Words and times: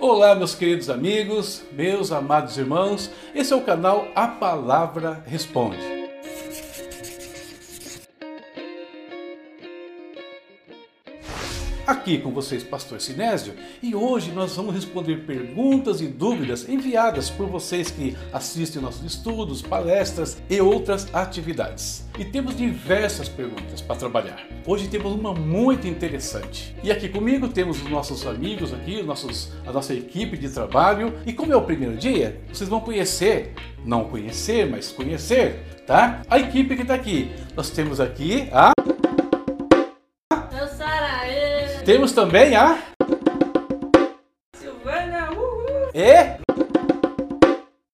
Olá, 0.00 0.34
meus 0.34 0.54
queridos 0.54 0.88
amigos, 0.88 1.62
meus 1.72 2.10
amados 2.10 2.56
irmãos, 2.56 3.10
esse 3.34 3.52
é 3.52 3.56
o 3.56 3.60
canal 3.60 4.08
A 4.14 4.26
Palavra 4.26 5.22
Responde. 5.26 5.99
Aqui 11.90 12.18
com 12.18 12.30
vocês, 12.30 12.62
Pastor 12.62 13.00
Sinésio, 13.00 13.52
e 13.82 13.96
hoje 13.96 14.30
nós 14.30 14.54
vamos 14.54 14.76
responder 14.76 15.26
perguntas 15.26 16.00
e 16.00 16.06
dúvidas 16.06 16.68
enviadas 16.68 17.28
por 17.28 17.48
vocês 17.48 17.90
que 17.90 18.16
assistem 18.32 18.80
nossos 18.80 19.04
estudos, 19.04 19.60
palestras 19.60 20.40
e 20.48 20.60
outras 20.60 21.12
atividades. 21.12 22.08
E 22.16 22.24
temos 22.24 22.56
diversas 22.56 23.28
perguntas 23.28 23.80
para 23.80 23.96
trabalhar. 23.96 24.46
Hoje 24.64 24.86
temos 24.86 25.12
uma 25.12 25.34
muito 25.34 25.88
interessante. 25.88 26.76
E 26.80 26.92
aqui 26.92 27.08
comigo 27.08 27.48
temos 27.48 27.82
os 27.82 27.90
nossos 27.90 28.24
amigos 28.24 28.72
aqui, 28.72 29.02
nossos, 29.02 29.50
a 29.66 29.72
nossa 29.72 29.92
equipe 29.92 30.36
de 30.36 30.48
trabalho. 30.48 31.12
E 31.26 31.32
como 31.32 31.52
é 31.52 31.56
o 31.56 31.62
primeiro 31.62 31.96
dia, 31.96 32.40
vocês 32.52 32.70
vão 32.70 32.78
conhecer, 32.78 33.52
não 33.84 34.04
conhecer, 34.04 34.64
mas 34.70 34.92
conhecer, 34.92 35.82
tá? 35.88 36.22
A 36.30 36.38
equipe 36.38 36.76
que 36.76 36.82
está 36.82 36.94
aqui. 36.94 37.32
Nós 37.56 37.68
temos 37.68 37.98
aqui 37.98 38.48
a 38.52 38.70
temos 41.84 42.12
também 42.12 42.54
a 42.54 42.78
Silvana 44.54 45.30
uhul. 45.32 45.90
e 45.94 46.40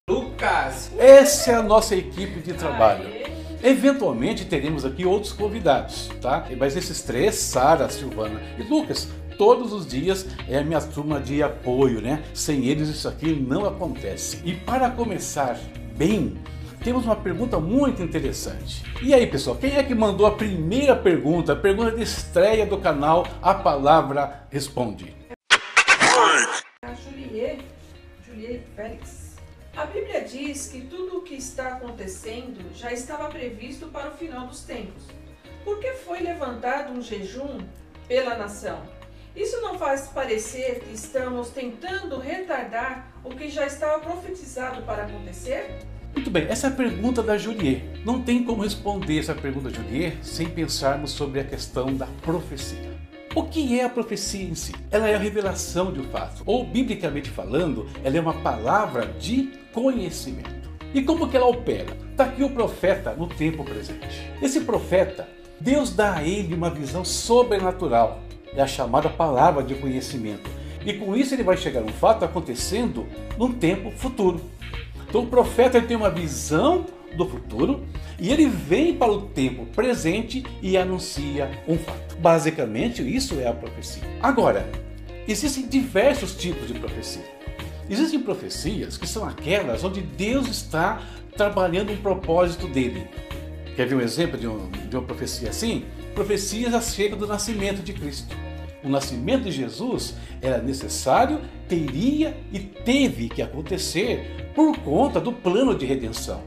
Lucas. 0.09 0.91
Essa 0.99 1.53
é 1.53 1.55
a 1.55 1.63
nossa 1.63 1.95
equipe 1.95 2.41
de 2.41 2.53
trabalho. 2.55 3.05
Eventualmente 3.63 4.45
teremos 4.45 4.85
aqui 4.85 5.05
outros 5.05 5.33
convidados, 5.33 6.11
tá? 6.21 6.47
Mas 6.59 6.77
esses 6.77 7.03
três, 7.03 7.35
Sara, 7.37 7.89
Silvana 7.89 8.41
e 8.59 8.63
Lucas, 8.63 9.09
todos 9.39 9.73
os 9.73 9.87
dias 9.87 10.27
é 10.49 10.59
a 10.59 10.65
minha 10.65 10.81
turma 10.81 11.21
de 11.21 11.43
apoio, 11.43 12.01
né? 12.01 12.23
Sem 12.35 12.67
eles 12.67 12.89
isso 12.89 13.09
aqui 13.09 13.33
não 13.33 13.67
acontece. 13.67 14.41
E 14.45 14.55
para 14.55 14.91
começar 14.91 15.59
bem, 15.97 16.37
temos 16.83 17.05
uma 17.05 17.17
pergunta 17.17 17.59
muito 17.59 18.03
interessante. 18.03 18.85
E 19.03 19.13
aí, 19.13 19.27
pessoal, 19.27 19.57
quem 19.57 19.77
é 19.77 19.83
que 19.83 19.95
mandou 19.95 20.27
a 20.27 20.33
primeira 20.33 20.95
pergunta, 20.95 21.53
a 21.53 21.57
pergunta 21.57 21.93
de 21.93 22.03
estreia 22.03 22.67
do 22.67 22.79
canal 22.79 23.27
A 23.43 23.55
Palavra 23.55 24.47
Responde? 24.51 25.17
A 26.83 26.95
Juliet, 26.95 27.65
Juliet 28.27 28.63
Félix. 28.75 29.37
A 29.77 29.85
Bíblia 29.85 30.23
diz 30.23 30.69
que 30.69 30.81
tudo 30.83 31.19
o 31.19 31.23
que 31.23 31.35
está 31.35 31.75
acontecendo 31.75 32.75
já 32.75 32.93
estava 32.93 33.29
previsto 33.29 33.89
para 33.89 34.09
o 34.09 34.13
final 34.13 34.47
dos 34.47 34.63
tempos. 34.63 35.05
Por 35.65 35.81
que 35.81 35.93
foi 35.93 36.21
levantado 36.21 36.93
um 36.93 37.03
jejum 37.03 37.59
pela 38.09 38.37
nação? 38.37 38.81
Isso 39.35 39.61
não 39.61 39.79
faz 39.79 40.09
parecer 40.09 40.81
que 40.81 40.95
estamos 40.95 41.51
tentando 41.51 42.19
retardar 42.19 43.13
o 43.23 43.31
que 43.31 43.51
já 43.51 43.67
estava 43.67 43.99
profetizado 43.99 44.81
para 44.83 45.03
acontecer? 45.05 45.77
Muito 46.17 46.31
bem, 46.31 46.47
essa 46.49 46.69
é 46.69 46.71
a 46.71 46.73
pergunta 46.73 47.23
da 47.23 47.37
Juliet. 47.37 47.85
Não 48.03 48.23
tem 48.23 48.43
como 48.43 48.63
responder 48.63 49.19
essa 49.19 49.35
pergunta 49.35 49.69
da 49.69 49.77
Juliet 49.77 50.17
sem 50.23 50.49
pensarmos 50.49 51.11
sobre 51.11 51.41
a 51.41 51.45
questão 51.45 51.93
da 51.95 52.07
profecia. 52.23 52.97
O 53.35 53.43
que 53.43 53.79
é 53.79 53.85
a 53.85 53.89
profecia 53.91 54.43
em 54.43 54.55
si? 54.55 54.73
Ela 54.91 55.11
é 55.11 55.15
a 55.15 55.19
revelação 55.19 55.93
de 55.93 56.01
um 56.01 56.05
fato, 56.05 56.43
ou 56.47 56.65
biblicamente 56.65 57.29
falando, 57.29 57.87
ela 58.03 58.17
é 58.17 58.21
uma 58.21 58.33
palavra 58.33 59.07
de 59.19 59.53
conhecimento. 59.75 60.71
E 60.95 61.03
como 61.03 61.29
que 61.29 61.37
ela 61.37 61.47
opera? 61.47 61.95
Está 62.11 62.25
aqui 62.25 62.43
o 62.43 62.49
profeta 62.49 63.13
no 63.13 63.27
tempo 63.27 63.63
presente. 63.63 64.27
Esse 64.41 64.61
profeta, 64.61 65.29
Deus 65.61 65.95
dá 65.95 66.15
a 66.15 66.25
ele 66.25 66.55
uma 66.55 66.71
visão 66.71 67.05
sobrenatural, 67.05 68.23
é 68.55 68.63
a 68.63 68.67
chamada 68.67 69.11
palavra 69.11 69.63
de 69.63 69.75
conhecimento. 69.75 70.51
E 70.87 70.95
com 70.95 71.15
isso 71.15 71.35
ele 71.35 71.43
vai 71.43 71.59
chegar 71.59 71.83
a 71.83 71.85
um 71.85 71.89
fato 71.89 72.25
acontecendo 72.25 73.07
num 73.37 73.53
tempo 73.53 73.91
futuro. 73.91 74.41
Então 75.17 75.25
o 75.25 75.31
profeta 75.31 75.79
ele 75.79 75.87
tem 75.87 75.97
uma 75.97 76.11
visão 76.11 76.85
do 77.17 77.27
futuro 77.27 77.87
e 78.19 78.31
ele 78.31 78.51
vem 78.51 78.95
para 78.95 79.11
o 79.11 79.23
tempo 79.23 79.65
presente 79.65 80.45
e 80.61 80.77
anuncia 80.77 81.51
um 81.67 81.79
fato. 81.79 82.19
Basicamente, 82.19 83.01
isso 83.03 83.41
é 83.41 83.49
a 83.49 83.55
profecia. 83.55 84.03
Agora, 84.23 84.71
existem 85.27 85.67
diversos 85.67 86.35
tipos 86.35 86.69
de 86.69 86.75
profecia. 86.75 87.25
Existem 87.89 88.21
profecias 88.21 88.99
que 88.99 89.09
são 89.09 89.27
aquelas 89.27 89.83
onde 89.85 90.03
Deus 90.03 90.49
está 90.49 91.01
trabalhando 91.35 91.95
um 91.95 91.97
propósito 91.97 92.69
dele. 92.69 93.09
Quer 93.75 93.87
ver 93.87 93.95
um 93.95 94.03
exemplo 94.03 94.39
de, 94.39 94.47
um, 94.47 94.69
de 94.69 94.97
uma 94.97 95.07
profecia 95.07 95.49
assim? 95.49 95.87
Profecias 96.15 96.75
acerca 96.75 97.17
do 97.17 97.27
nascimento 97.27 97.83
de 97.83 97.95
Cristo. 97.95 98.37
O 98.87 98.89
nascimento 98.89 99.43
de 99.43 99.51
Jesus 99.51 100.15
era 100.41 100.63
necessário, 100.63 101.41
teria 101.69 102.37
e 102.53 102.61
teve 102.61 103.29
que 103.29 103.43
acontecer 103.43 104.53
por 104.55 104.79
conta 104.79 105.21
do 105.21 105.33
plano 105.33 105.75
de 105.75 105.85
redenção. 105.85 106.41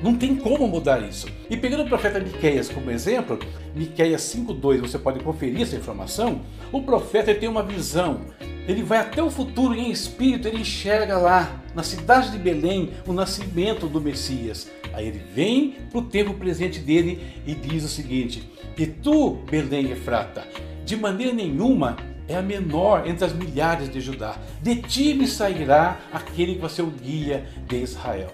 Não 0.00 0.16
tem 0.16 0.36
como 0.36 0.68
mudar 0.68 1.02
isso. 1.02 1.26
E 1.50 1.56
pegando 1.56 1.82
o 1.82 1.88
profeta 1.88 2.20
Miqueias 2.20 2.68
como 2.68 2.88
exemplo, 2.88 3.36
Miqueias 3.74 4.22
5:2, 4.22 4.80
você 4.80 4.96
pode 4.96 5.18
conferir 5.24 5.62
essa 5.62 5.74
informação. 5.74 6.42
O 6.70 6.82
profeta 6.82 7.34
tem 7.34 7.48
uma 7.48 7.64
visão. 7.64 8.20
Ele 8.68 8.84
vai 8.84 8.98
até 8.98 9.20
o 9.20 9.28
futuro 9.28 9.74
em 9.74 9.90
espírito, 9.90 10.46
ele 10.46 10.60
enxerga 10.60 11.18
lá, 11.18 11.60
na 11.74 11.82
cidade 11.82 12.30
de 12.30 12.38
Belém, 12.38 12.90
o 13.08 13.12
nascimento 13.12 13.88
do 13.88 14.00
Messias. 14.00 14.70
Aí 14.92 15.08
ele 15.08 15.20
vem 15.34 15.74
para 15.90 15.98
o 15.98 16.04
tempo 16.04 16.32
presente 16.34 16.78
dele 16.78 17.20
e 17.44 17.56
diz 17.56 17.82
o 17.82 17.88
seguinte: 17.88 18.48
E 18.78 18.86
tu, 18.86 19.38
Belém 19.50 19.90
Efrata, 19.90 20.46
de 20.92 20.96
maneira 20.96 21.32
nenhuma 21.32 21.96
é 22.28 22.36
a 22.36 22.42
menor 22.42 23.08
entre 23.08 23.24
as 23.24 23.32
milhares 23.32 23.90
de 23.90 23.98
Judá. 23.98 24.36
De 24.60 24.76
ti 24.76 25.14
me 25.14 25.26
sairá 25.26 25.98
aquele 26.12 26.56
que 26.56 26.60
vai 26.60 26.68
ser 26.68 26.82
o 26.82 26.90
guia 26.90 27.48
de 27.66 27.76
Israel. 27.76 28.28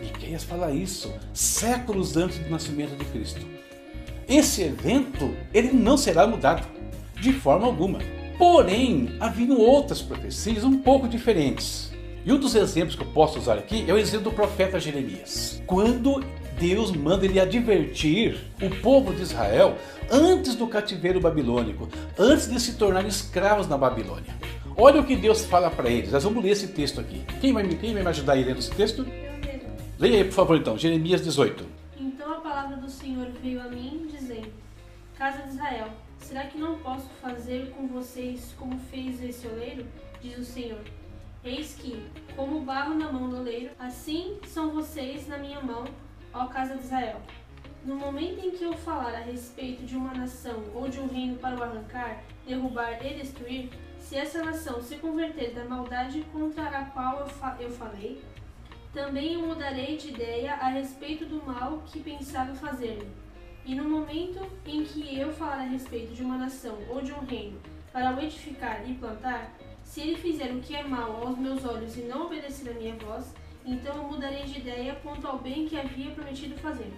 Miqueias 0.00 0.42
fala 0.42 0.72
isso 0.72 1.14
séculos 1.32 2.16
antes 2.16 2.38
do 2.38 2.50
nascimento 2.50 2.96
de 2.96 3.04
Cristo. 3.04 3.46
Esse 4.28 4.62
evento 4.62 5.36
ele 5.52 5.70
não 5.70 5.96
será 5.96 6.26
mudado 6.26 6.66
de 7.20 7.32
forma 7.32 7.64
alguma. 7.64 8.00
Porém, 8.38 9.14
haviam 9.20 9.56
outras 9.56 10.02
profecias 10.02 10.64
um 10.64 10.78
pouco 10.78 11.06
diferentes. 11.06 11.92
E 12.26 12.32
um 12.32 12.38
dos 12.40 12.56
exemplos 12.56 12.96
que 12.96 13.02
eu 13.02 13.12
posso 13.12 13.38
usar 13.38 13.56
aqui 13.56 13.84
é 13.86 13.92
o 13.92 13.98
exemplo 13.98 14.30
do 14.30 14.32
profeta 14.32 14.80
Jeremias. 14.80 15.62
Quando 15.64 16.24
Deus 16.58 16.92
manda 16.92 17.24
ele 17.24 17.40
advertir 17.40 18.38
o 18.62 18.70
povo 18.80 19.12
de 19.12 19.22
Israel 19.22 19.76
antes 20.10 20.54
do 20.54 20.66
cativeiro 20.66 21.20
babilônico, 21.20 21.88
antes 22.18 22.48
de 22.48 22.60
se 22.60 22.74
tornarem 22.74 23.08
escravos 23.08 23.68
na 23.68 23.76
Babilônia. 23.76 24.34
Olha 24.76 25.00
o 25.00 25.04
que 25.04 25.14
Deus 25.14 25.44
fala 25.44 25.70
para 25.70 25.88
eles. 25.88 26.10
Nós 26.10 26.24
vamos 26.24 26.42
ler 26.42 26.50
esse 26.50 26.68
texto 26.68 27.00
aqui. 27.00 27.22
Quem 27.40 27.52
vai, 27.52 27.66
quem 27.68 27.94
vai 27.94 28.02
me 28.02 28.08
ajudar 28.08 28.32
a 28.32 28.36
ler 28.36 28.56
esse 28.56 28.70
texto? 28.72 29.06
Leia 29.98 30.18
aí, 30.18 30.24
por 30.24 30.34
favor, 30.34 30.56
então. 30.56 30.76
Jeremias 30.76 31.22
18. 31.22 31.64
Então 31.98 32.32
a 32.32 32.40
palavra 32.40 32.76
do 32.76 32.90
Senhor 32.90 33.28
veio 33.40 33.60
a 33.60 33.68
mim, 33.68 34.08
dizendo: 34.10 34.48
Casa 35.16 35.42
de 35.42 35.50
Israel, 35.50 35.88
será 36.18 36.44
que 36.44 36.58
não 36.58 36.78
posso 36.78 37.08
fazer 37.22 37.72
com 37.76 37.86
vocês 37.86 38.52
como 38.58 38.78
fez 38.90 39.22
esse 39.22 39.46
oleiro? 39.46 39.86
Diz 40.20 40.38
o 40.38 40.44
Senhor. 40.44 40.80
Eis 41.44 41.76
que, 41.78 42.02
como 42.34 42.60
barro 42.60 42.94
na 42.94 43.12
mão 43.12 43.28
do 43.28 43.36
oleiro, 43.36 43.70
assim 43.78 44.38
são 44.48 44.70
vocês 44.70 45.28
na 45.28 45.38
minha 45.38 45.60
mão, 45.60 45.84
ó 46.34 46.46
casa 46.46 46.76
de 46.76 46.82
Israel. 46.82 47.20
No 47.84 47.96
momento 47.96 48.44
em 48.44 48.50
que 48.50 48.64
eu 48.64 48.72
falar 48.72 49.14
a 49.14 49.20
respeito 49.20 49.84
de 49.84 49.96
uma 49.96 50.12
nação 50.12 50.64
ou 50.74 50.88
de 50.88 50.98
um 50.98 51.06
reino 51.06 51.36
para 51.36 51.56
o 51.56 51.62
arrancar, 51.62 52.22
derrubar 52.46 53.04
e 53.04 53.14
destruir, 53.14 53.70
se 54.00 54.16
essa 54.16 54.42
nação 54.42 54.82
se 54.82 54.96
converter 54.96 55.54
da 55.54 55.64
maldade 55.64 56.22
contra 56.32 56.68
a 56.68 56.84
qual 56.86 57.20
eu, 57.20 57.26
fa 57.26 57.56
eu 57.60 57.70
falei, 57.70 58.22
também 58.92 59.34
eu 59.34 59.46
mudarei 59.46 59.96
de 59.96 60.08
ideia 60.08 60.54
a 60.54 60.68
respeito 60.68 61.26
do 61.26 61.44
mal 61.44 61.82
que 61.86 62.00
pensava 62.00 62.54
fazer-me. 62.54 63.06
E 63.66 63.74
no 63.74 63.84
momento 63.84 64.46
em 64.66 64.84
que 64.84 65.18
eu 65.18 65.32
falar 65.32 65.60
a 65.60 65.62
respeito 65.62 66.14
de 66.14 66.22
uma 66.22 66.36
nação 66.36 66.78
ou 66.88 67.00
de 67.00 67.12
um 67.12 67.20
reino 67.20 67.58
para 67.92 68.14
o 68.14 68.20
edificar 68.20 68.88
e 68.88 68.94
plantar, 68.94 69.52
se 69.82 70.00
ele 70.00 70.16
fizer 70.16 70.52
o 70.52 70.60
que 70.60 70.74
é 70.74 70.82
mal 70.82 71.26
aos 71.26 71.38
meus 71.38 71.64
olhos 71.64 71.96
e 71.96 72.02
não 72.02 72.26
obedecer 72.26 72.70
a 72.70 72.74
minha 72.74 72.94
voz, 72.96 73.34
então 73.64 73.96
eu 73.96 74.04
mudarei 74.04 74.44
de 74.44 74.58
ideia 74.58 74.94
quanto 75.02 75.26
ao 75.26 75.38
bem 75.38 75.66
que 75.66 75.78
havia 75.78 76.10
prometido 76.10 76.56
fazer. 76.56 76.92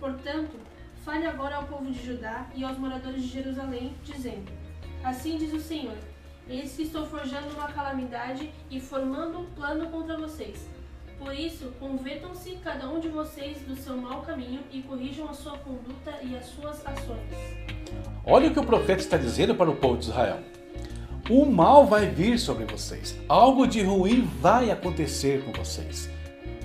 Portanto, 0.00 0.56
fale 1.04 1.26
agora 1.26 1.56
ao 1.56 1.64
povo 1.64 1.90
de 1.90 2.04
Judá 2.04 2.46
e 2.54 2.64
aos 2.64 2.76
moradores 2.76 3.22
de 3.22 3.28
Jerusalém, 3.28 3.94
dizendo: 4.02 4.50
Assim 5.04 5.36
diz 5.36 5.52
o 5.52 5.60
Senhor: 5.60 5.96
Eis 6.48 6.74
que 6.74 6.82
estou 6.82 7.06
forjando 7.06 7.48
uma 7.54 7.68
calamidade 7.68 8.50
e 8.70 8.80
formando 8.80 9.40
um 9.40 9.46
plano 9.46 9.88
contra 9.90 10.18
vocês. 10.18 10.68
Por 11.18 11.34
isso, 11.34 11.72
convertam-se 11.80 12.52
cada 12.62 12.88
um 12.88 13.00
de 13.00 13.08
vocês 13.08 13.58
do 13.62 13.74
seu 13.74 13.96
mau 13.96 14.22
caminho 14.22 14.60
e 14.72 14.82
corrijam 14.82 15.28
a 15.28 15.34
sua 15.34 15.58
conduta 15.58 16.16
e 16.22 16.36
as 16.36 16.46
suas 16.46 16.84
ações. 16.86 17.28
Olha 18.24 18.48
o 18.48 18.52
que 18.52 18.60
o 18.60 18.64
profeta 18.64 19.00
está 19.00 19.16
dizendo 19.16 19.54
para 19.54 19.68
o 19.68 19.76
povo 19.76 19.98
de 19.98 20.04
Israel. 20.04 20.38
O 21.28 21.44
mal 21.44 21.86
vai 21.86 22.06
vir 22.06 22.38
sobre 22.38 22.64
vocês. 22.64 23.14
Algo 23.28 23.66
de 23.66 23.82
ruim 23.82 24.26
vai 24.40 24.70
acontecer 24.70 25.44
com 25.44 25.52
vocês. 25.52 26.08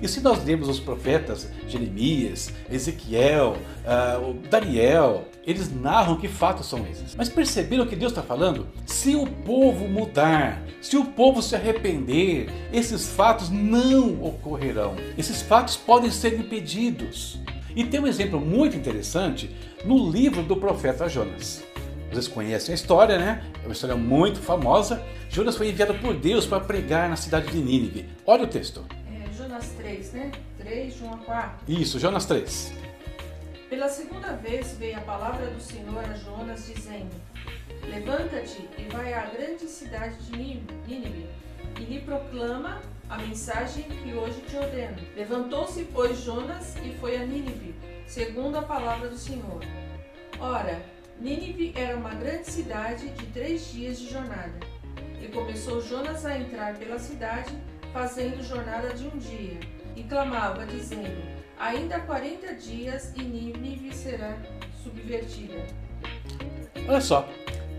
E 0.00 0.08
se 0.08 0.22
nós 0.22 0.42
lemos 0.42 0.70
os 0.70 0.80
profetas 0.80 1.50
Jeremias, 1.68 2.50
Ezequiel, 2.70 3.58
uh, 3.84 4.32
Daniel, 4.48 5.28
eles 5.46 5.70
narram 5.70 6.16
que 6.16 6.28
fatos 6.28 6.66
são 6.66 6.86
esses. 6.86 7.14
Mas 7.14 7.28
perceberam 7.28 7.84
o 7.84 7.86
que 7.86 7.94
Deus 7.94 8.12
está 8.12 8.22
falando? 8.22 8.66
Se 8.86 9.14
o 9.14 9.26
povo 9.26 9.86
mudar, 9.86 10.62
se 10.80 10.96
o 10.96 11.04
povo 11.04 11.42
se 11.42 11.54
arrepender, 11.54 12.48
esses 12.72 13.06
fatos 13.06 13.50
não 13.50 14.22
ocorrerão. 14.22 14.94
Esses 15.18 15.42
fatos 15.42 15.76
podem 15.76 16.10
ser 16.10 16.40
impedidos. 16.40 17.38
E 17.76 17.84
tem 17.84 18.00
um 18.00 18.06
exemplo 18.06 18.40
muito 18.40 18.76
interessante 18.78 19.54
no 19.84 20.10
livro 20.10 20.42
do 20.42 20.56
profeta 20.56 21.06
Jonas. 21.06 21.62
Vocês 22.14 22.28
conhecem 22.28 22.72
a 22.72 22.76
história, 22.76 23.18
né? 23.18 23.42
É 23.60 23.66
uma 23.66 23.72
história 23.72 23.96
muito 23.96 24.38
famosa. 24.38 25.02
Jonas 25.28 25.56
foi 25.56 25.70
enviado 25.70 25.94
por 25.94 26.14
Deus 26.14 26.46
para 26.46 26.60
pregar 26.60 27.08
na 27.08 27.16
cidade 27.16 27.50
de 27.50 27.58
Nínive. 27.58 28.08
Olha 28.24 28.44
o 28.44 28.46
texto. 28.46 28.84
É 29.12 29.32
Jonas 29.36 29.68
3, 29.70 30.12
né? 30.12 30.30
3, 30.58 31.00
1 31.00 31.12
a 31.12 31.16
4. 31.18 31.52
Isso, 31.66 31.98
Jonas 31.98 32.24
3. 32.26 32.72
Pela 33.68 33.88
segunda 33.88 34.28
vez 34.34 34.76
veio 34.78 34.96
a 34.96 35.00
palavra 35.00 35.46
do 35.48 35.60
Senhor 35.60 36.04
a 36.04 36.14
Jonas, 36.14 36.70
dizendo: 36.72 37.10
Levanta-te 37.82 38.68
e 38.78 38.84
vai 38.92 39.12
à 39.12 39.26
grande 39.26 39.64
cidade 39.64 40.16
de 40.18 40.36
Nínive 40.36 41.26
e 41.80 41.82
lhe 41.82 41.98
proclama 41.98 42.80
a 43.10 43.18
mensagem 43.18 43.82
que 43.82 44.14
hoje 44.14 44.40
te 44.42 44.56
ordeno. 44.56 44.98
Levantou-se, 45.16 45.82
pois, 45.92 46.22
Jonas 46.22 46.76
e 46.76 46.94
foi 47.00 47.16
a 47.16 47.26
Nínive, 47.26 47.74
segundo 48.06 48.56
a 48.56 48.62
palavra 48.62 49.08
do 49.08 49.18
Senhor. 49.18 49.60
Ora, 50.38 50.93
Nínive 51.20 51.72
era 51.76 51.96
uma 51.96 52.10
grande 52.10 52.50
cidade 52.50 53.08
de 53.10 53.26
três 53.26 53.72
dias 53.72 53.98
de 53.98 54.10
jornada. 54.10 54.52
E 55.22 55.28
começou 55.28 55.80
Jonas 55.80 56.24
a 56.26 56.38
entrar 56.38 56.74
pela 56.74 56.98
cidade, 56.98 57.50
fazendo 57.92 58.42
jornada 58.42 58.92
de 58.92 59.06
um 59.06 59.16
dia, 59.18 59.58
e 59.96 60.02
clamava, 60.02 60.66
dizendo: 60.66 61.22
Ainda 61.58 62.00
quarenta 62.00 62.54
dias 62.54 63.12
e 63.16 63.22
Nínive 63.22 63.94
será 63.94 64.36
subvertida. 64.82 65.64
Olha 66.86 67.00
só, 67.00 67.28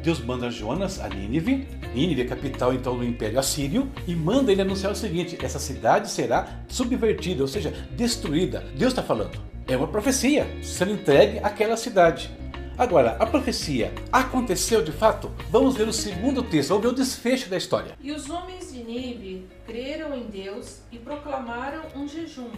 Deus 0.01 0.19
manda 0.19 0.49
Jonas 0.49 0.99
a 0.99 1.09
Nínive, 1.09 1.67
Nínive 1.93 2.21
é 2.21 2.25
capital 2.25 2.73
então 2.73 2.97
do 2.97 3.03
Império 3.03 3.38
Assírio, 3.38 3.91
e 4.07 4.15
manda 4.15 4.51
ele 4.51 4.61
anunciar 4.61 4.91
o 4.91 4.95
seguinte: 4.95 5.38
essa 5.41 5.59
cidade 5.59 6.09
será 6.09 6.63
subvertida, 6.67 7.41
ou 7.41 7.47
seja, 7.47 7.71
destruída. 7.91 8.65
Deus 8.77 8.91
está 8.91 9.03
falando. 9.03 9.39
É 9.67 9.75
uma 9.75 9.88
profecia 9.88 10.47
sendo 10.63 10.93
entregue 10.93 11.39
àquela 11.39 11.75
cidade. 11.75 12.29
Agora, 12.77 13.16
a 13.22 13.25
profecia 13.25 13.94
aconteceu 14.12 14.83
de 14.83 14.92
fato? 14.92 15.31
Vamos 15.50 15.77
ver 15.77 15.88
o 15.88 15.94
segundo 15.94 16.44
texto, 16.44 16.69
vamos 16.69 16.83
ver 16.83 16.89
o 16.89 16.95
desfecho 16.95 17.50
da 17.50 17.56
história. 17.56 17.98
E 18.01 18.12
os 18.12 18.30
homens 18.30 18.74
de 18.74 18.83
Nínive 18.83 19.48
creram 19.66 20.13
em 20.13 20.24
Deus 20.24 20.80
e 20.92 21.00
proclamaram 21.00 21.83
um 21.95 22.06
jejum. 22.06 22.51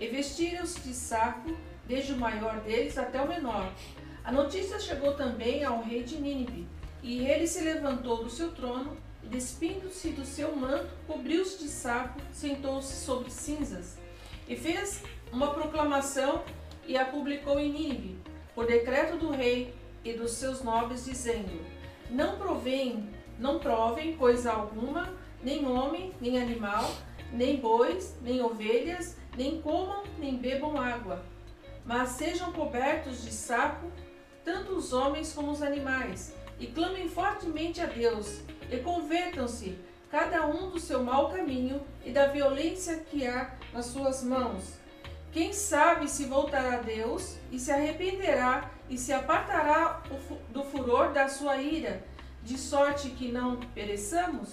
E 0.00 0.08
vestiram-se 0.08 0.80
de 0.80 0.92
saco, 0.92 1.56
desde 1.86 2.14
o 2.14 2.16
maior 2.16 2.62
deles 2.62 2.98
até 2.98 3.22
o 3.22 3.28
menor. 3.28 3.72
A 4.24 4.32
notícia 4.32 4.80
chegou 4.80 5.14
também 5.14 5.62
ao 5.62 5.84
rei 5.84 6.02
de 6.02 6.16
Nínive, 6.20 6.66
e 7.00 7.24
ele 7.24 7.46
se 7.46 7.62
levantou 7.62 8.24
do 8.24 8.30
seu 8.30 8.50
trono 8.50 8.96
e, 9.22 9.28
despindo-se 9.28 10.08
do 10.08 10.24
seu 10.24 10.56
manto, 10.56 10.88
cobriu-se 11.06 11.62
de 11.62 11.68
saco, 11.68 12.20
sentou-se 12.32 13.04
sobre 13.04 13.30
cinzas, 13.30 13.98
e 14.48 14.56
fez 14.56 15.00
uma 15.32 15.54
proclamação 15.54 16.42
e 16.88 16.98
a 16.98 17.04
publicou 17.04 17.60
em 17.60 17.72
Nínive 17.72 18.33
por 18.54 18.66
decreto 18.66 19.16
do 19.16 19.30
rei 19.30 19.74
e 20.04 20.12
dos 20.12 20.32
seus 20.32 20.62
nobres, 20.62 21.04
dizendo: 21.04 21.60
Não 22.10 22.36
provém, 22.36 23.08
não 23.38 23.58
provem 23.58 24.16
coisa 24.16 24.52
alguma, 24.52 25.12
nem 25.42 25.66
homem, 25.66 26.12
nem 26.20 26.40
animal, 26.40 26.90
nem 27.32 27.56
bois, 27.56 28.16
nem 28.22 28.40
ovelhas, 28.42 29.16
nem 29.36 29.60
comam, 29.60 30.04
nem 30.18 30.36
bebam 30.36 30.80
água, 30.80 31.22
mas 31.84 32.10
sejam 32.10 32.52
cobertos 32.52 33.24
de 33.24 33.32
saco, 33.32 33.90
tanto 34.44 34.72
os 34.72 34.92
homens 34.92 35.32
como 35.32 35.50
os 35.50 35.62
animais, 35.62 36.34
e 36.58 36.66
clamem 36.66 37.08
fortemente 37.08 37.80
a 37.80 37.86
Deus, 37.86 38.42
e 38.70 38.76
convertam-se, 38.78 39.78
cada 40.10 40.46
um 40.46 40.70
do 40.70 40.78
seu 40.78 41.02
mau 41.02 41.30
caminho 41.30 41.82
e 42.04 42.12
da 42.12 42.26
violência 42.26 42.98
que 42.98 43.26
há 43.26 43.56
nas 43.72 43.86
suas 43.86 44.22
mãos 44.22 44.83
quem 45.34 45.52
sabe 45.52 46.08
se 46.08 46.26
voltará 46.26 46.74
a 46.74 46.80
Deus 46.80 47.34
e 47.50 47.58
se 47.58 47.72
arrependerá 47.72 48.70
e 48.88 48.96
se 48.96 49.12
apartará 49.12 50.00
do 50.50 50.62
furor 50.62 51.12
da 51.12 51.26
sua 51.26 51.60
ira, 51.60 52.04
de 52.44 52.56
sorte 52.56 53.10
que 53.10 53.32
não 53.32 53.56
pereçamos? 53.74 54.50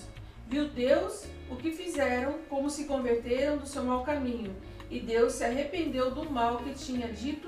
Viu 0.50 0.68
Deus 0.70 1.26
o 1.52 1.56
que 1.56 1.72
fizeram, 1.72 2.40
como 2.50 2.68
se 2.68 2.86
converteram 2.86 3.58
do 3.58 3.68
seu 3.68 3.84
mau 3.84 4.04
caminho, 4.04 4.56
e 4.90 5.00
Deus 5.00 5.34
se 5.34 5.44
arrependeu 5.44 6.10
do 6.10 6.28
mal 6.28 6.58
que 6.58 6.74
tinha 6.74 7.08
dito, 7.10 7.48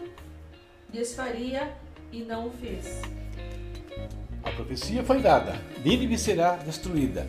desfaria 0.87 1.75
e 2.11 2.21
não 2.21 2.49
o 2.49 2.51
fez. 2.51 3.01
A 4.43 4.51
profecia 4.51 5.03
foi 5.03 5.21
dada: 5.21 5.59
Nínive 5.83 6.19
será 6.19 6.55
destruída. 6.57 7.27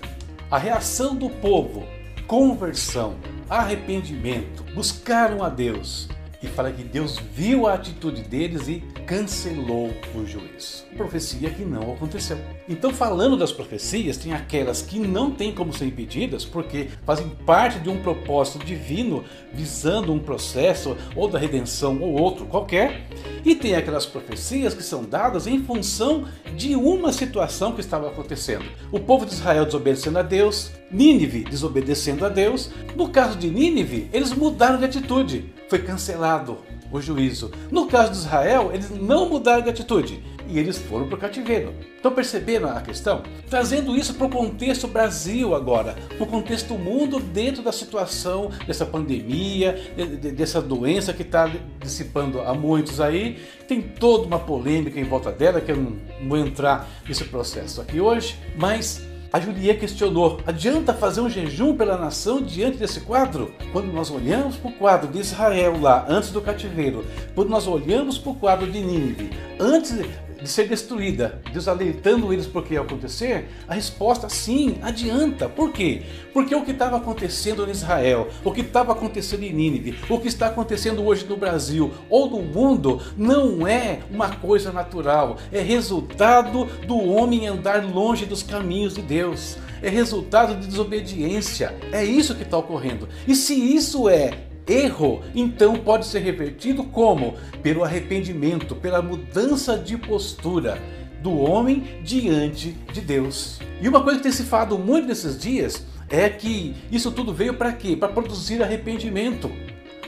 A 0.50 0.58
reação 0.58 1.16
do 1.16 1.30
povo, 1.30 1.82
conversão, 2.26 3.16
arrependimento, 3.54 4.64
buscaram 4.74 5.42
a 5.42 5.48
Deus 5.48 6.08
e 6.42 6.46
fala 6.46 6.72
que 6.72 6.82
Deus 6.82 7.18
viu 7.18 7.66
a 7.66 7.74
atitude 7.74 8.22
deles 8.22 8.68
e 8.68 8.82
cancelou 9.06 9.90
o 10.14 10.26
juízo. 10.26 10.84
Profecia 10.96 11.50
que 11.50 11.64
não 11.64 11.92
aconteceu. 11.92 12.38
Então, 12.68 12.92
falando 12.92 13.36
das 13.36 13.52
profecias, 13.52 14.16
tem 14.16 14.32
aquelas 14.32 14.82
que 14.82 14.98
não 14.98 15.30
têm 15.30 15.52
como 15.52 15.72
ser 15.72 15.86
impedidas, 15.86 16.44
porque 16.44 16.88
fazem 17.04 17.28
parte 17.44 17.78
de 17.78 17.88
um 17.88 18.00
propósito 18.00 18.64
divino 18.64 19.24
visando 19.52 20.12
um 20.12 20.18
processo 20.18 20.96
ou 21.14 21.28
da 21.28 21.38
redenção 21.38 22.00
ou 22.00 22.20
outro 22.20 22.46
qualquer, 22.46 23.06
e 23.44 23.54
tem 23.54 23.74
aquelas 23.74 24.06
profecias 24.06 24.74
que 24.74 24.82
são 24.82 25.04
dadas 25.04 25.46
em 25.46 25.62
função 25.62 26.24
de 26.56 26.74
uma 26.74 27.12
situação 27.12 27.72
que 27.72 27.80
estava 27.80 28.08
acontecendo. 28.08 28.64
O 28.90 29.00
povo 29.00 29.26
de 29.26 29.32
Israel 29.32 29.64
desobedecendo 29.64 30.18
a 30.18 30.22
Deus, 30.22 30.70
Nínive 30.90 31.44
desobedecendo 31.44 32.24
a 32.24 32.28
Deus. 32.28 32.70
No 32.94 33.08
caso 33.08 33.36
de 33.36 33.50
Nínive, 33.50 34.08
eles 34.12 34.32
mudaram 34.32 34.78
de 34.78 34.84
atitude, 34.84 35.52
foi 35.68 35.80
cancelado 35.80 36.58
o 36.98 37.02
juízo. 37.02 37.50
No 37.70 37.86
caso 37.86 38.12
de 38.12 38.18
Israel, 38.18 38.70
eles 38.72 38.90
não 38.90 39.28
mudaram 39.28 39.62
de 39.62 39.70
atitude 39.70 40.22
e 40.48 40.58
eles 40.58 40.78
foram 40.78 41.06
para 41.06 41.16
o 41.16 41.20
cativeiro. 41.20 41.74
Estão 41.96 42.12
percebendo 42.12 42.66
a 42.66 42.80
questão? 42.80 43.22
Trazendo 43.48 43.96
isso 43.96 44.14
para 44.14 44.26
o 44.26 44.30
contexto 44.30 44.86
Brasil 44.86 45.54
agora, 45.54 45.96
para 46.16 46.22
o 46.22 46.26
contexto 46.26 46.74
mundo 46.74 47.18
dentro 47.18 47.62
da 47.62 47.72
situação 47.72 48.50
dessa 48.66 48.84
pandemia, 48.84 49.94
dessa 50.36 50.60
doença 50.60 51.12
que 51.12 51.22
está 51.22 51.50
dissipando 51.80 52.40
a 52.42 52.52
muitos 52.52 53.00
aí. 53.00 53.38
Tem 53.66 53.80
toda 53.80 54.26
uma 54.26 54.38
polêmica 54.38 55.00
em 55.00 55.04
volta 55.04 55.32
dela, 55.32 55.60
que 55.60 55.72
eu 55.72 55.76
não 55.76 55.96
vou 56.28 56.38
entrar 56.38 56.88
nesse 57.08 57.24
processo 57.24 57.80
aqui 57.80 58.00
hoje, 58.00 58.38
mas 58.56 59.02
a 59.34 59.40
Juliet 59.40 59.80
questionou: 59.80 60.40
adianta 60.46 60.94
fazer 60.94 61.20
um 61.20 61.28
jejum 61.28 61.76
pela 61.76 61.98
nação 61.98 62.40
diante 62.40 62.78
desse 62.78 63.00
quadro? 63.00 63.52
Quando 63.72 63.92
nós 63.92 64.08
olhamos 64.08 64.54
para 64.54 64.70
o 64.70 64.74
quadro 64.74 65.08
de 65.10 65.18
Israel 65.18 65.76
lá, 65.80 66.06
antes 66.08 66.30
do 66.30 66.40
cativeiro, 66.40 67.04
quando 67.34 67.48
nós 67.48 67.66
olhamos 67.66 68.16
para 68.16 68.30
o 68.30 68.36
quadro 68.36 68.70
de 68.70 68.80
Nínive, 68.80 69.30
antes 69.58 69.90
de 70.44 70.50
ser 70.50 70.68
destruída, 70.68 71.40
Deus 71.50 71.66
alertando 71.66 72.30
eles 72.30 72.46
por 72.46 72.62
que 72.62 72.74
ia 72.74 72.82
acontecer? 72.82 73.48
A 73.66 73.74
resposta 73.74 74.28
sim, 74.28 74.76
adianta. 74.82 75.48
Por 75.48 75.72
quê? 75.72 76.02
Porque 76.34 76.54
o 76.54 76.62
que 76.62 76.72
estava 76.72 76.98
acontecendo 76.98 77.66
em 77.66 77.70
Israel, 77.70 78.28
o 78.44 78.52
que 78.52 78.60
estava 78.60 78.92
acontecendo 78.92 79.42
em 79.42 79.52
Nínive, 79.52 79.98
o 80.08 80.20
que 80.20 80.28
está 80.28 80.48
acontecendo 80.48 81.02
hoje 81.02 81.24
no 81.24 81.38
Brasil 81.38 81.92
ou 82.10 82.28
no 82.28 82.42
mundo, 82.42 83.00
não 83.16 83.66
é 83.66 84.00
uma 84.10 84.36
coisa 84.36 84.70
natural, 84.70 85.38
é 85.50 85.62
resultado 85.62 86.66
do 86.86 86.98
homem 86.98 87.46
andar 87.46 87.82
longe 87.82 88.26
dos 88.26 88.42
caminhos 88.42 88.94
de 88.94 89.02
Deus. 89.02 89.56
É 89.82 89.88
resultado 89.88 90.58
de 90.60 90.66
desobediência. 90.66 91.74
É 91.92 92.04
isso 92.04 92.34
que 92.34 92.42
está 92.42 92.56
ocorrendo. 92.56 93.08
E 93.26 93.34
se 93.34 93.54
isso 93.54 94.08
é 94.08 94.30
erro, 94.66 95.22
então 95.34 95.76
pode 95.76 96.06
ser 96.06 96.20
revertido 96.20 96.84
como? 96.84 97.34
Pelo 97.62 97.84
arrependimento, 97.84 98.74
pela 98.74 99.02
mudança 99.02 99.76
de 99.78 99.96
postura 99.96 100.80
do 101.22 101.38
homem 101.38 102.00
diante 102.02 102.72
de 102.92 103.00
Deus. 103.00 103.58
E 103.80 103.88
uma 103.88 104.02
coisa 104.02 104.18
que 104.18 104.24
tem 104.24 104.32
se 104.32 104.44
falado 104.44 104.78
muito 104.78 105.08
nesses 105.08 105.38
dias 105.38 105.84
é 106.08 106.28
que 106.28 106.74
isso 106.92 107.10
tudo 107.10 107.32
veio 107.32 107.54
para 107.54 107.72
quê? 107.72 107.96
Para 107.96 108.08
produzir 108.08 108.62
arrependimento. 108.62 109.50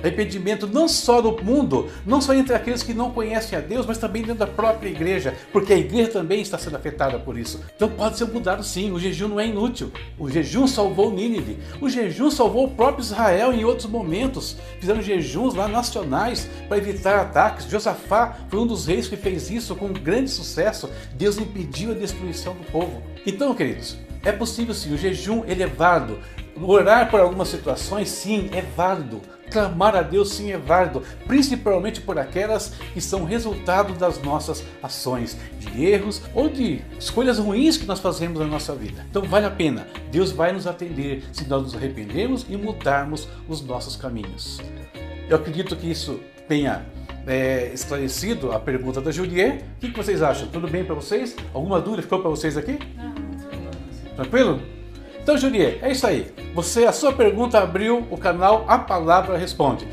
Arrependimento 0.01 0.67
não 0.67 0.89
só 0.89 1.23
no 1.23 1.37
mundo, 1.43 1.89
não 2.05 2.21
só 2.21 2.35
entre 2.35 2.55
aqueles 2.55 2.83
que 2.83 2.95
não 2.95 3.11
conhecem 3.11 3.59
a 3.59 3.61
Deus, 3.61 3.87
mas 3.87 3.99
também 3.99 4.23
dentro 4.23 4.39
da 4.39 4.47
própria 4.47 4.89
igreja, 4.89 5.35
porque 5.53 5.73
a 5.73 5.79
igreja 5.79 6.11
também 6.11 6.41
está 6.41 6.59
sendo 6.59 6.77
afetada 6.77 7.19
por 7.19 7.39
isso. 7.39 7.61
Então 7.75 7.89
pode 7.89 8.17
ser 8.17 8.27
mudado 8.27 8.63
sim, 8.63 8.91
o 8.93 8.99
jejum 8.99 9.29
não 9.29 9.41
é 9.41 9.47
inútil. 9.47 9.91
O 10.19 10.29
jejum 10.29 10.67
salvou 10.67 11.11
Nínive, 11.11 11.59
o 11.81 11.89
jejum 11.89 12.31
salvou 12.31 12.67
o 12.67 12.71
próprio 12.71 13.03
Israel 13.03 13.53
em 13.53 13.65
outros 13.65 13.89
momentos. 13.89 14.57
Fizeram 14.81 15.03
jejuns 15.03 15.55
lá 15.55 15.69
nacionais 15.69 16.49
para 16.69 16.79
evitar 16.79 17.21
ataques. 17.21 17.67
Josafá 17.67 18.37
foi 18.49 18.61
um 18.61 18.67
dos 18.67 18.87
reis 18.87 19.09
que 19.09 19.17
fez 19.17 19.51
isso 19.51 19.75
com 19.75 19.93
grande 19.93 20.31
sucesso. 20.31 20.91
Deus 21.15 21.39
impediu 21.39 21.91
a 21.91 21.95
destruição 21.95 22.55
do 22.55 22.65
povo. 22.71 23.03
Então, 23.27 23.55
queridos, 23.55 23.97
é 24.25 24.33
possível 24.33 24.75
sim, 24.75 24.93
o 24.93 24.99
jejum 24.99 25.45
elevado 25.47 26.19
Orar 26.63 27.11
por 27.11 27.21
algumas 27.21 27.49
situações, 27.49 28.09
sim, 28.09 28.49
é 28.53 28.63
válido. 28.63 29.21
Clamar 29.51 29.95
a 29.95 30.03
Deus, 30.03 30.33
sim, 30.33 30.51
é 30.51 30.59
válido, 30.59 31.03
principalmente 31.27 32.01
por 32.01 32.19
aquelas 32.19 32.73
que 32.93 33.01
são 33.01 33.25
resultado 33.25 33.95
das 33.95 34.21
nossas 34.21 34.65
ações, 34.83 35.37
de 35.61 35.85
erros 35.85 36.23
ou 36.35 36.49
de 36.49 36.81
escolhas 36.99 37.39
ruins 37.39 37.77
que 37.77 37.87
nós 37.87 38.01
fazemos 38.01 38.41
na 38.41 38.47
nossa 38.47 38.75
vida. 38.75 39.07
Então 39.09 39.23
vale 39.23 39.47
a 39.47 39.51
pena, 39.51 39.87
Deus 40.11 40.33
vai 40.33 40.53
nos 40.53 40.67
atender 40.67 41.23
se 41.33 41.47
nós 41.47 41.63
nos 41.63 41.77
arrependermos 41.77 42.45
e 42.49 42.57
mudarmos 42.57 43.29
os 43.49 43.63
nossos 43.63 43.95
caminhos. 43.95 44.61
Eu 45.29 45.37
acredito 45.37 45.77
que 45.77 45.91
isso 45.91 46.19
tenha 46.49 46.85
é, 47.27 47.71
esclarecido 47.73 48.53
a 48.53 48.59
pergunta 48.59 49.01
da 49.01 49.11
Juliet. 49.11 49.65
O 49.77 49.81
que, 49.81 49.91
vocês 49.91 50.23
acham? 50.23 50.49
Tudo 50.49 50.69
bem 50.69 50.85
para 50.85 50.95
vocês? 50.95 51.37
Alguma 51.53 51.81
dúvida 51.81 52.03
ficou 52.03 52.21
para 52.21 52.31
vocês 52.31 52.57
aqui? 52.57 52.79
Tranquilo? 54.15 54.76
Então, 55.27 55.37
Juliet, 55.37 55.81
é 55.83 55.91
isso 55.91 56.07
aí. 56.07 56.33
Você, 56.55 56.85
a 56.85 56.93
sua 56.93 57.13
pergunta 57.13 57.59
abriu 57.59 58.07
o 58.13 58.17
canal 58.17 58.65
A 58.69 58.79
Palavra 58.79 59.37
Responde. 59.37 59.85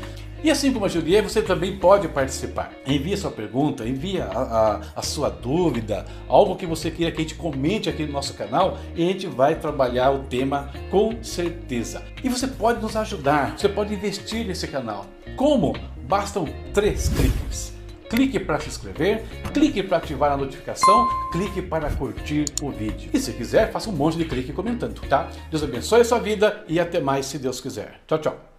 E 0.44 0.48
assim 0.48 0.72
como 0.72 0.86
a 0.86 0.88
Juliet, 0.88 1.24
você 1.24 1.42
também 1.42 1.76
pode 1.76 2.06
participar. 2.06 2.70
Envie 2.86 3.16
sua 3.16 3.32
pergunta, 3.32 3.84
envie 3.84 4.20
a, 4.20 4.26
a, 4.26 4.80
a, 4.94 5.02
sua 5.02 5.28
dúvida, 5.28 6.06
algo 6.28 6.54
que 6.54 6.66
você 6.66 6.88
queira 6.88 7.10
que 7.10 7.18
a 7.18 7.22
gente 7.22 7.34
comente 7.34 7.88
aqui 7.88 8.06
no 8.06 8.12
nosso 8.12 8.34
canal 8.34 8.78
e 8.94 9.02
a 9.02 9.06
gente 9.10 9.26
vai 9.26 9.56
trabalhar 9.56 10.12
o 10.12 10.20
tema 10.20 10.70
com 10.88 11.20
certeza. 11.20 12.00
E 12.22 12.28
você 12.28 12.46
pode 12.46 12.80
nos 12.80 12.94
ajudar, 12.94 13.58
você 13.58 13.68
pode 13.68 13.92
investir 13.92 14.46
nesse 14.46 14.68
canal. 14.68 15.04
Como? 15.34 15.76
Bastam 16.06 16.46
três 16.72 17.08
cliques. 17.08 17.73
Clique 18.14 18.38
para 18.38 18.60
se 18.60 18.68
inscrever, 18.68 19.24
clique 19.52 19.82
para 19.82 19.96
ativar 19.96 20.30
a 20.30 20.36
notificação, 20.36 21.08
clique 21.32 21.60
para 21.60 21.90
curtir 21.90 22.44
o 22.62 22.70
vídeo. 22.70 23.10
E 23.12 23.18
se 23.18 23.32
quiser, 23.32 23.72
faça 23.72 23.90
um 23.90 23.92
monte 23.92 24.16
de 24.16 24.24
clique 24.24 24.52
comentando, 24.52 25.00
tá? 25.08 25.28
Deus 25.50 25.64
abençoe 25.64 26.02
a 26.02 26.04
sua 26.04 26.20
vida 26.20 26.64
e 26.68 26.78
até 26.78 27.00
mais 27.00 27.26
se 27.26 27.38
Deus 27.38 27.60
quiser. 27.60 28.00
Tchau, 28.06 28.18
tchau. 28.18 28.53